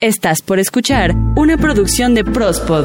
[0.00, 2.84] Estás por escuchar una producción de Prospod.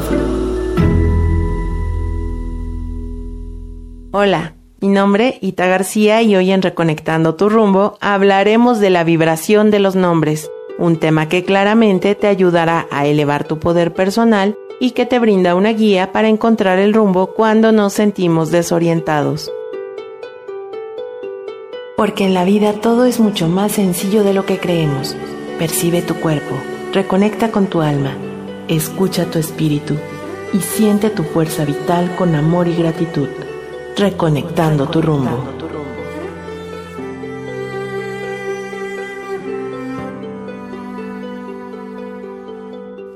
[4.10, 9.70] Hola, mi nombre Ita García y hoy en Reconectando tu rumbo hablaremos de la vibración
[9.70, 14.90] de los nombres, un tema que claramente te ayudará a elevar tu poder personal y
[14.90, 19.52] que te brinda una guía para encontrar el rumbo cuando nos sentimos desorientados.
[21.96, 25.14] Porque en la vida todo es mucho más sencillo de lo que creemos.
[25.60, 28.12] Percibe tu cuerpo Reconecta con tu alma,
[28.68, 29.96] escucha tu espíritu
[30.52, 33.26] y siente tu fuerza vital con amor y gratitud,
[33.96, 35.42] reconectando tu rumbo.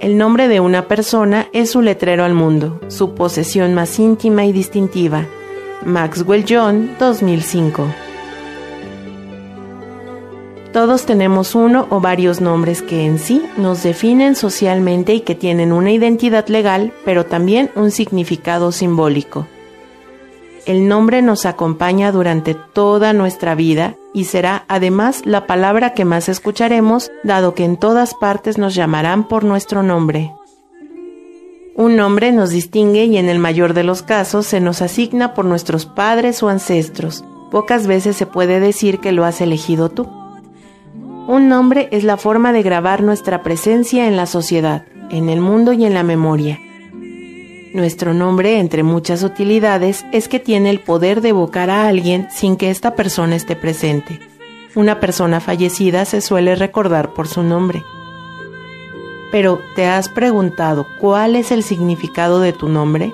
[0.01, 4.51] El nombre de una persona es su letrero al mundo, su posesión más íntima y
[4.51, 5.24] distintiva.
[5.85, 8.08] Maxwell John, 2005.
[10.73, 15.73] Todos tenemos uno o varios nombres que en sí nos definen socialmente y que tienen
[15.73, 19.47] una identidad legal, pero también un significado simbólico.
[20.66, 26.29] El nombre nos acompaña durante toda nuestra vida y será además la palabra que más
[26.29, 30.30] escucharemos, dado que en todas partes nos llamarán por nuestro nombre.
[31.75, 35.47] Un nombre nos distingue y en el mayor de los casos se nos asigna por
[35.47, 37.25] nuestros padres o ancestros.
[37.51, 40.18] Pocas veces se puede decir que lo has elegido tú.
[41.29, 45.74] Un nombre es la forma de grabar nuestra presencia en la sociedad, en el mundo
[45.74, 46.59] y en la memoria.
[47.74, 52.57] Nuestro nombre, entre muchas utilidades, es que tiene el poder de evocar a alguien sin
[52.57, 54.20] que esta persona esté presente.
[54.74, 57.82] Una persona fallecida se suele recordar por su nombre.
[59.30, 63.13] Pero, ¿te has preguntado cuál es el significado de tu nombre?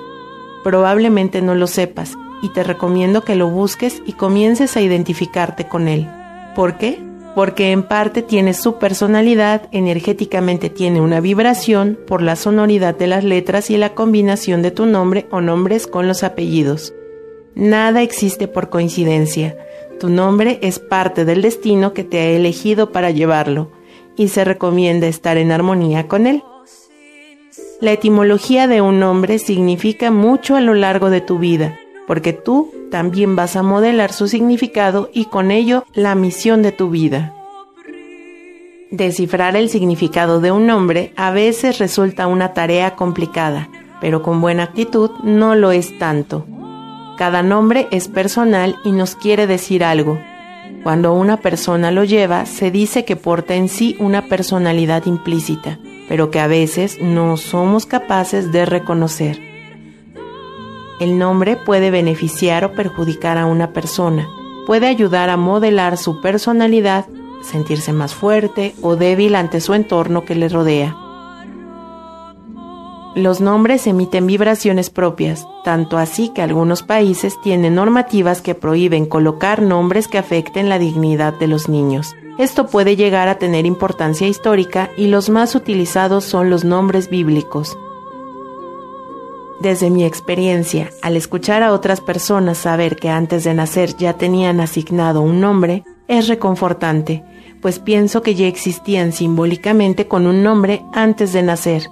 [0.63, 5.89] Probablemente no lo sepas y te recomiendo que lo busques y comiences a identificarte con
[5.89, 6.09] él.
[6.55, 7.03] ¿Por qué?
[7.35, 13.25] Porque en parte tiene su personalidad, energéticamente tiene una vibración por la sonoridad de las
[13.25, 16.93] letras y la combinación de tu nombre o nombres con los apellidos.
[17.53, 19.57] Nada existe por coincidencia.
[19.99, 23.71] Tu nombre es parte del destino que te ha elegido para llevarlo,
[24.15, 26.41] y se recomienda estar en armonía con él.
[27.81, 32.71] La etimología de un nombre significa mucho a lo largo de tu vida, porque tú
[32.91, 37.33] también vas a modelar su significado y con ello la misión de tu vida.
[38.91, 44.63] Descifrar el significado de un nombre a veces resulta una tarea complicada, pero con buena
[44.63, 46.45] actitud no lo es tanto.
[47.17, 50.19] Cada nombre es personal y nos quiere decir algo.
[50.83, 56.29] Cuando una persona lo lleva, se dice que porta en sí una personalidad implícita, pero
[56.29, 59.54] que a veces no somos capaces de reconocer.
[60.99, 64.29] El nombre puede beneficiar o perjudicar a una persona,
[64.65, 67.05] puede ayudar a modelar su personalidad,
[67.41, 70.95] sentirse más fuerte o débil ante su entorno que le rodea.
[73.15, 79.61] Los nombres emiten vibraciones propias, tanto así que algunos países tienen normativas que prohíben colocar
[79.61, 82.13] nombres que afecten la dignidad de los niños.
[82.37, 87.77] Esto puede llegar a tener importancia histórica y los más utilizados son los nombres bíblicos.
[89.61, 94.59] Desde mi experiencia, al escuchar a otras personas saber que antes de nacer ya tenían
[94.59, 97.23] asignado un nombre, es reconfortante,
[97.61, 101.87] pues pienso que ya existían simbólicamente con un nombre antes de nacer.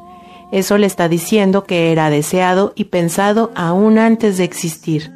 [0.51, 5.11] Eso le está diciendo que era deseado y pensado aún antes de existir.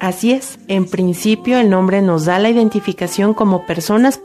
[0.00, 4.20] Así es, en principio el nombre nos da la identificación como personas.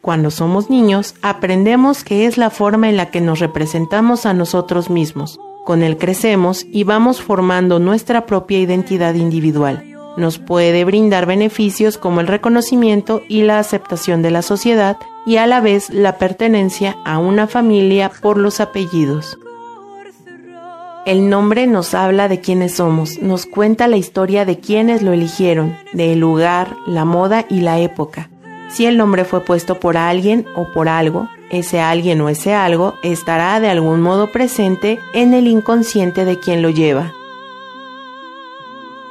[0.00, 4.88] Cuando somos niños, aprendemos que es la forma en la que nos representamos a nosotros
[4.88, 5.38] mismos.
[5.64, 9.84] Con él crecemos y vamos formando nuestra propia identidad individual.
[10.16, 15.46] Nos puede brindar beneficios como el reconocimiento y la aceptación de la sociedad y a
[15.46, 19.38] la vez la pertenencia a una familia por los apellidos.
[21.06, 25.76] El nombre nos habla de quiénes somos, nos cuenta la historia de quienes lo eligieron,
[25.92, 28.28] del lugar, la moda y la época.
[28.72, 32.94] Si el nombre fue puesto por alguien o por algo, ese alguien o ese algo
[33.02, 37.12] estará de algún modo presente en el inconsciente de quien lo lleva.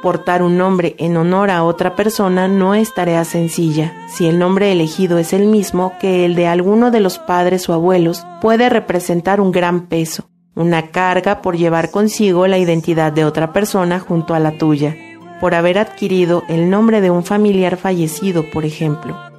[0.02, 3.94] Portar un nombre en honor a otra persona no es tarea sencilla.
[4.08, 7.72] Si el nombre elegido es el mismo que el de alguno de los padres o
[7.72, 10.24] abuelos, puede representar un gran peso,
[10.56, 14.96] una carga por llevar consigo la identidad de otra persona junto a la tuya,
[15.40, 19.31] por haber adquirido el nombre de un familiar fallecido, por ejemplo.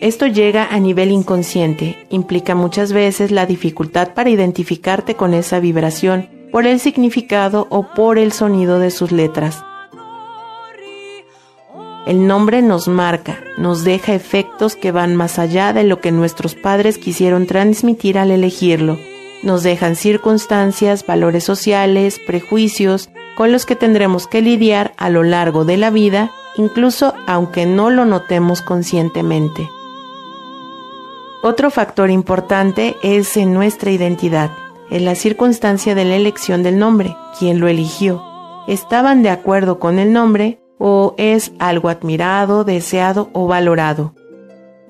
[0.00, 6.30] Esto llega a nivel inconsciente, implica muchas veces la dificultad para identificarte con esa vibración,
[6.50, 9.62] por el significado o por el sonido de sus letras.
[12.06, 16.54] El nombre nos marca, nos deja efectos que van más allá de lo que nuestros
[16.54, 18.98] padres quisieron transmitir al elegirlo.
[19.42, 25.66] Nos dejan circunstancias, valores sociales, prejuicios, con los que tendremos que lidiar a lo largo
[25.66, 29.68] de la vida, incluso aunque no lo notemos conscientemente.
[31.42, 34.50] Otro factor importante es en nuestra identidad,
[34.90, 38.22] en la circunstancia de la elección del nombre, quien lo eligió.
[38.68, 44.14] ¿Estaban de acuerdo con el nombre o es algo admirado, deseado o valorado?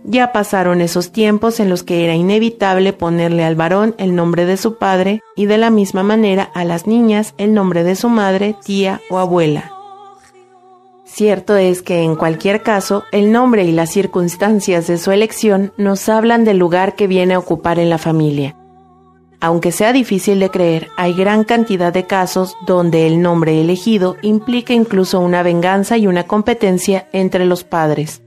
[0.03, 4.57] Ya pasaron esos tiempos en los que era inevitable ponerle al varón el nombre de
[4.57, 8.57] su padre y de la misma manera a las niñas el nombre de su madre,
[8.65, 9.80] tía o abuela.
[11.13, 16.09] Cierto es que en cualquier caso, el nombre y las circunstancias de su elección nos
[16.09, 18.57] hablan del lugar que viene a ocupar en la familia.
[19.41, 24.73] Aunque sea difícil de creer, hay gran cantidad de casos donde el nombre elegido implica
[24.73, 28.23] incluso una venganza y una competencia entre los padres.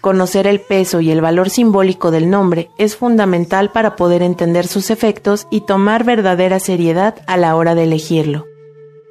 [0.00, 4.90] Conocer el peso y el valor simbólico del nombre es fundamental para poder entender sus
[4.90, 8.44] efectos y tomar verdadera seriedad a la hora de elegirlo.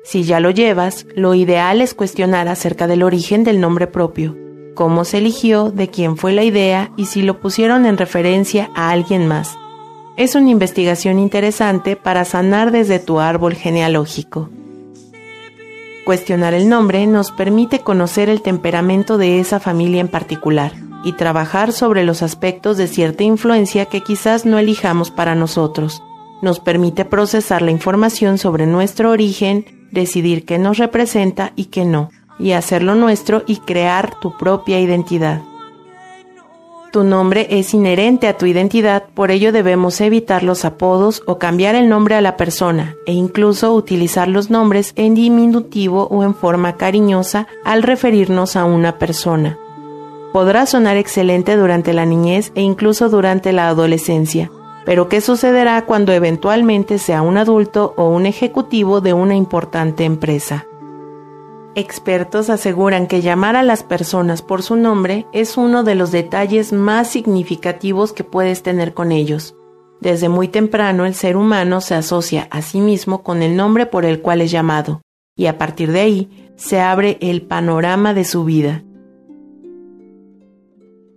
[0.05, 4.37] Si ya lo llevas, lo ideal es cuestionar acerca del origen del nombre propio,
[4.75, 8.91] cómo se eligió, de quién fue la idea y si lo pusieron en referencia a
[8.91, 9.57] alguien más.
[10.15, 14.51] Es una investigación interesante para sanar desde tu árbol genealógico.
[16.05, 20.71] Cuestionar el nombre nos permite conocer el temperamento de esa familia en particular
[21.03, 26.03] y trabajar sobre los aspectos de cierta influencia que quizás no elijamos para nosotros.
[26.43, 32.11] Nos permite procesar la información sobre nuestro origen, decidir qué nos representa y qué no,
[32.37, 35.41] y hacerlo nuestro y crear tu propia identidad.
[36.95, 41.75] Tu nombre es inherente a tu identidad, por ello debemos evitar los apodos o cambiar
[41.75, 46.77] el nombre a la persona e incluso utilizar los nombres en diminutivo o en forma
[46.77, 49.57] cariñosa al referirnos a una persona.
[50.31, 54.49] Podrá sonar excelente durante la niñez e incluso durante la adolescencia,
[54.85, 60.65] pero ¿qué sucederá cuando eventualmente sea un adulto o un ejecutivo de una importante empresa?
[61.77, 66.71] Expertos aseguran que llamar a las personas por su nombre es uno de los detalles
[66.71, 69.57] más significativos que puedes tener con ellos.
[69.99, 74.05] Desde muy temprano el ser humano se asocia a sí mismo con el nombre por
[74.05, 75.01] el cual es llamado,
[75.35, 78.84] y a partir de ahí se abre el panorama de su vida.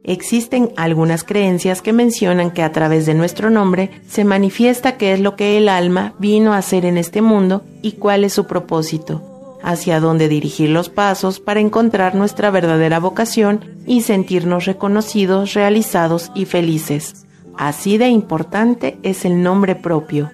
[0.08, 5.20] Existen algunas creencias que mencionan que a través de nuestro nombre se manifiesta qué es
[5.20, 9.58] lo que el alma vino a hacer en este mundo y cuál es su propósito,
[9.62, 16.46] hacia dónde dirigir los pasos para encontrar nuestra verdadera vocación y sentirnos reconocidos, realizados y
[16.46, 17.26] felices.
[17.58, 20.30] Así de importante es el nombre propio.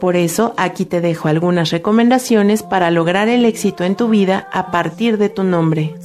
[0.00, 4.70] Por eso aquí te dejo algunas recomendaciones para lograr el éxito en tu vida a
[4.70, 5.96] partir de tu nombre.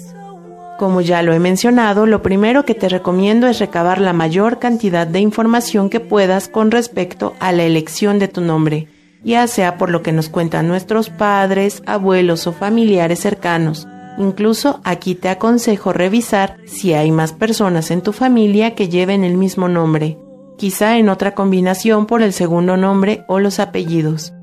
[0.78, 5.08] Como ya lo he mencionado, lo primero que te recomiendo es recabar la mayor cantidad
[5.08, 8.90] de información que puedas con respecto a la elección de tu nombre,
[9.24, 13.88] ya sea por lo que nos cuentan nuestros padres, abuelos o familiares cercanos.
[14.18, 19.38] Incluso aquí te aconsejo revisar si hay más personas en tu familia que lleven el
[19.38, 20.18] mismo nombre,
[20.58, 24.34] quizá en otra combinación por el segundo nombre o los apellidos.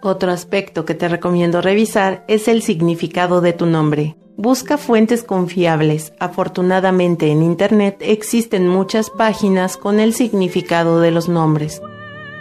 [0.00, 4.16] Otro aspecto que te recomiendo revisar es el significado de tu nombre.
[4.40, 6.12] Busca fuentes confiables.
[6.20, 11.82] Afortunadamente en Internet existen muchas páginas con el significado de los nombres.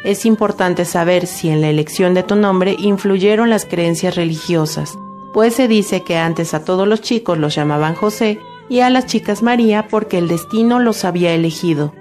[0.03, 4.95] Es importante saber si en la elección de tu nombre influyeron las creencias religiosas,
[5.33, 8.37] pues se dice que antes a todos los chicos los llamaban José
[8.69, 11.95] y a las chicas María porque el destino los había elegido.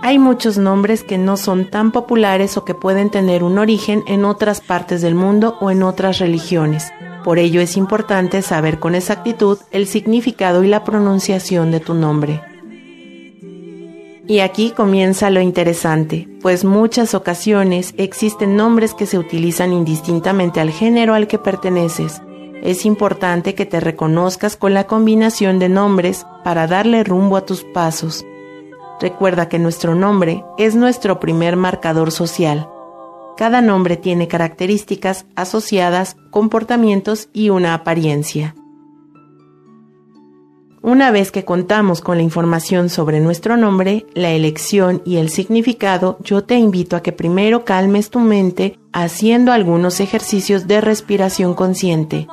[0.00, 4.24] Hay muchos nombres que no son tan populares o que pueden tener un origen en
[4.24, 6.92] otras partes del mundo o en otras religiones.
[7.24, 12.40] Por ello es importante saber con exactitud el significado y la pronunciación de tu nombre.
[14.26, 20.70] Y aquí comienza lo interesante, pues muchas ocasiones existen nombres que se utilizan indistintamente al
[20.70, 22.22] género al que perteneces.
[22.62, 27.64] Es importante que te reconozcas con la combinación de nombres para darle rumbo a tus
[27.64, 28.24] pasos.
[29.00, 32.68] Recuerda que nuestro nombre es nuestro primer marcador social.
[33.36, 38.54] Cada nombre tiene características asociadas, comportamientos y una apariencia.
[40.82, 46.18] Una vez que contamos con la información sobre nuestro nombre, la elección y el significado,
[46.24, 52.26] yo te invito a que primero calmes tu mente haciendo algunos ejercicios de respiración consciente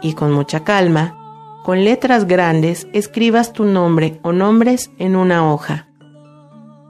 [0.00, 1.16] y con mucha calma,
[1.64, 5.88] con letras grandes, escribas tu nombre o nombres en una hoja.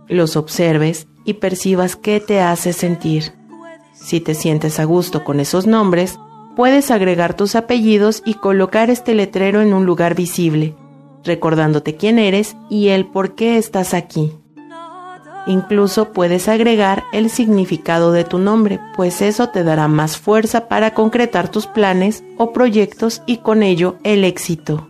[0.09, 3.38] Los observes y percibas qué te hace sentir.
[4.01, 6.19] Si te sientes a gusto con esos nombres,
[6.57, 10.75] puedes agregar tus apellidos y colocar este letrero en un lugar visible,
[11.25, 14.33] recordándote quién eres y el por qué estás aquí.
[15.47, 20.95] Incluso puedes agregar el significado de tu nombre, pues eso te dará más fuerza para
[20.95, 24.89] concretar tus planes o proyectos y con ello el éxito.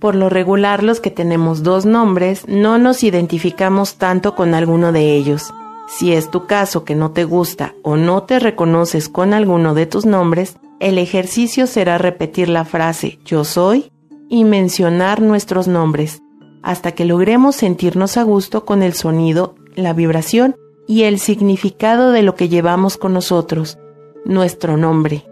[0.00, 5.14] Por lo regular los que tenemos dos nombres no nos identificamos tanto con alguno de
[5.14, 5.52] ellos.
[5.86, 9.86] Si es tu caso que no te gusta o no te reconoces con alguno de
[9.86, 13.90] tus nombres, el ejercicio será repetir la frase yo soy
[14.28, 16.22] y mencionar nuestros nombres
[16.62, 20.56] hasta que logremos sentirnos a gusto con el sonido, la vibración
[20.88, 23.78] y el significado de lo que llevamos con nosotros,
[24.24, 25.26] nuestro nombre.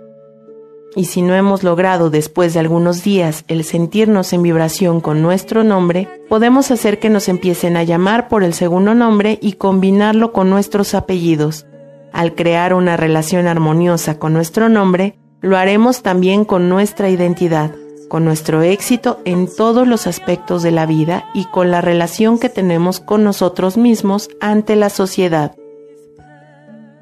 [0.94, 5.64] Y si no hemos logrado después de algunos días el sentirnos en vibración con nuestro
[5.64, 10.50] nombre, podemos hacer que nos empiecen a llamar por el segundo nombre y combinarlo con
[10.50, 11.66] nuestros apellidos.
[12.12, 17.72] Al crear una relación armoniosa con nuestro nombre, lo haremos también con nuestra identidad
[18.12, 22.50] con nuestro éxito en todos los aspectos de la vida y con la relación que
[22.50, 25.56] tenemos con nosotros mismos ante la sociedad.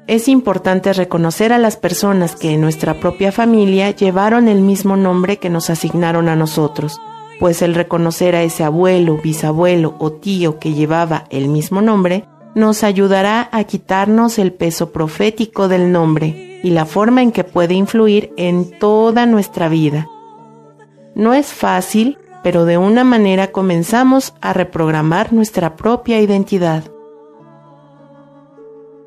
[0.07, 5.37] Es importante reconocer a las personas que en nuestra propia familia llevaron el mismo nombre
[5.37, 6.99] que nos asignaron a nosotros,
[7.39, 12.83] pues el reconocer a ese abuelo, bisabuelo o tío que llevaba el mismo nombre nos
[12.83, 18.33] ayudará a quitarnos el peso profético del nombre y la forma en que puede influir
[18.35, 20.07] en toda nuestra vida
[21.15, 26.83] no es fácil, pero de una manera comenzamos a reprogramar nuestra propia identidad.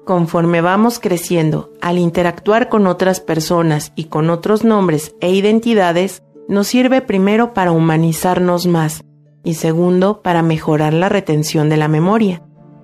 [0.05, 6.67] Conforme vamos creciendo, al interactuar con otras personas y con otros nombres e identidades, nos
[6.67, 9.03] sirve primero para humanizarnos más
[9.45, 12.43] y segundo para mejorar la retención de la memoria.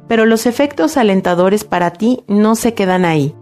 [0.08, 3.34] Pero los efectos alentadores para ti no se quedan ahí.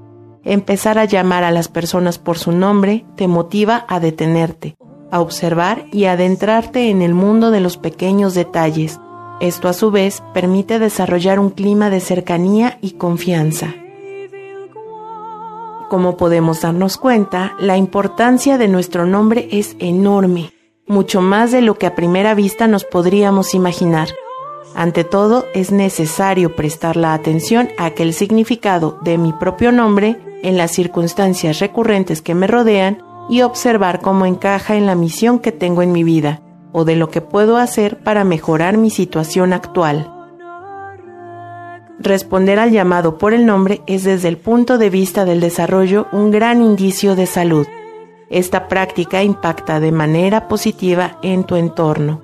[0.45, 4.77] Empezar a llamar a las personas por su nombre te motiva a detenerte,
[5.11, 9.01] a observar y adentrarte en el mundo de los pequeños detalles.
[9.41, 13.73] Esto a su vez permite desarrollar un clima de cercanía y confianza.
[15.89, 20.53] Como podemos darnos cuenta, la importancia de nuestro nombre es enorme,
[20.89, 24.09] mucho más de lo que a primera vista nos podríamos imaginar.
[24.75, 30.17] Ante todo, es necesario prestar la atención a que el significado de mi propio nombre,
[30.43, 35.53] en las circunstancias recurrentes que me rodean, y observar cómo encaja en la misión que
[35.53, 40.13] tengo en mi vida o de lo que puedo hacer para mejorar mi situación actual.
[41.99, 46.31] Responder al llamado por el nombre es desde el punto de vista del desarrollo un
[46.31, 47.67] gran indicio de salud.
[48.31, 52.23] Esta práctica impacta de manera positiva en tu entorno.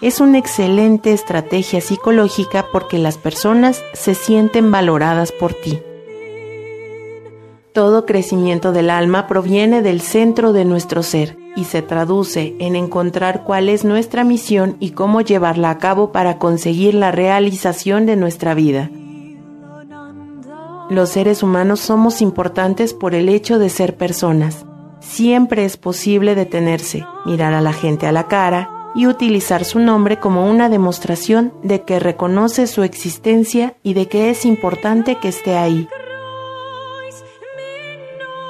[0.00, 5.80] Es una excelente estrategia psicológica porque las personas se sienten valoradas por ti.
[7.72, 13.44] Todo crecimiento del alma proviene del centro de nuestro ser y se traduce en encontrar
[13.44, 18.54] cuál es nuestra misión y cómo llevarla a cabo para conseguir la realización de nuestra
[18.54, 18.90] vida.
[20.90, 24.66] Los seres humanos somos importantes por el hecho de ser personas.
[25.00, 30.18] Siempre es posible detenerse, mirar a la gente a la cara y utilizar su nombre
[30.18, 35.56] como una demostración de que reconoce su existencia y de que es importante que esté
[35.56, 35.88] ahí.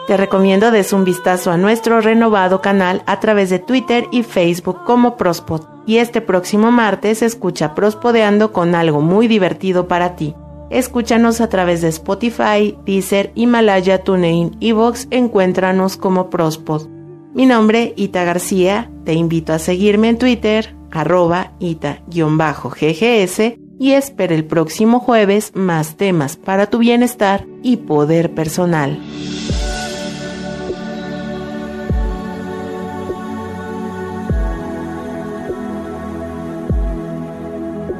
[0.06, 4.82] Te recomiendo des un vistazo a nuestro renovado canal a través de Twitter y Facebook
[4.84, 5.62] como Prospod.
[5.86, 10.34] Y este próximo martes escucha Prospodeando con algo muy divertido para ti.
[10.70, 15.06] Escúchanos a través de Spotify, Deezer, Himalaya, TuneIn y Vox.
[15.10, 16.88] Encuéntranos como Prospod.
[17.32, 18.90] Mi nombre, Ita García.
[19.04, 23.40] Te invito a seguirme en Twitter, arroba ita-ggs
[23.78, 28.98] y espera el próximo jueves más temas para tu bienestar y poder personal.